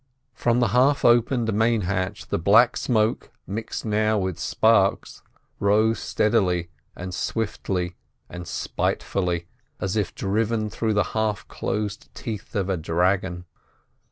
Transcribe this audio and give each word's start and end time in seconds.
From 0.33 0.59
the 0.61 0.69
half 0.69 1.05
opened 1.05 1.53
main 1.53 1.81
hatch 1.81 2.29
the 2.29 2.39
black 2.39 2.75
smoke, 2.75 3.29
mixed 3.45 3.85
now 3.85 4.17
with 4.17 4.39
sparks, 4.39 5.21
rose 5.59 5.99
steadily 5.99 6.71
and 6.95 7.13
swiftly 7.13 7.93
and 8.27 8.47
spitefully, 8.47 9.45
as 9.79 9.95
if 9.95 10.15
driven 10.15 10.71
through 10.71 10.95
the 10.95 11.03
half 11.13 11.47
closed 11.47 12.09
teeth 12.15 12.55
of 12.55 12.67
a 12.67 12.77
dragon. 12.77 13.45